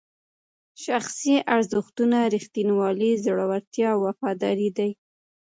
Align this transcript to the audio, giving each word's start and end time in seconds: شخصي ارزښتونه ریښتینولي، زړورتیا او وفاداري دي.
شخصي 0.85 1.35
ارزښتونه 1.55 2.17
ریښتینولي، 2.33 3.11
زړورتیا 3.25 3.87
او 3.93 3.99
وفاداري 4.07 4.69
دي. 4.77 4.89